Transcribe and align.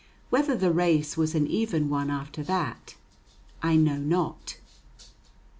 Whether 0.31 0.55
the 0.57 0.71
race 0.73 1.15
was 1.15 1.35
an 1.35 1.45
even 1.45 1.87
one 1.87 2.09
after 2.09 2.41
that, 2.41 2.95
I 3.61 3.75
know 3.75 3.99
not. 3.99 4.57